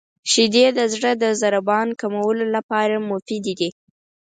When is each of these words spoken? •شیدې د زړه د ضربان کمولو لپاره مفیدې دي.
•شیدې 0.31 0.65
د 0.77 0.79
زړه 0.93 1.11
د 1.23 1.25
ضربان 1.41 1.87
کمولو 2.01 2.45
لپاره 2.55 2.95
مفیدې 3.09 3.53
دي. 3.59 3.69